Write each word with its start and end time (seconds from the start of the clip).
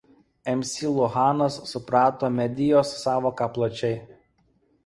McLuhanas 0.51 1.59
suprato 1.73 2.31
„medijos“ 2.39 2.95
sąvoką 3.05 3.51
plačiai. 3.59 3.97